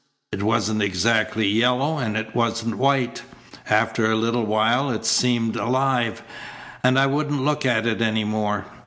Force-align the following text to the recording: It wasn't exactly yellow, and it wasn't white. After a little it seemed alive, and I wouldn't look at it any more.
It 0.31 0.41
wasn't 0.41 0.81
exactly 0.81 1.45
yellow, 1.47 1.99
and 1.99 2.17
it 2.17 2.33
wasn't 2.33 2.79
white. 2.79 3.21
After 3.69 4.09
a 4.11 4.15
little 4.15 4.51
it 4.93 5.05
seemed 5.05 5.55
alive, 5.55 6.23
and 6.83 6.97
I 6.97 7.05
wouldn't 7.05 7.45
look 7.45 7.67
at 7.67 7.85
it 7.85 8.01
any 8.01 8.23
more. 8.23 8.65